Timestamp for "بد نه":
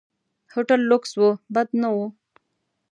1.53-1.89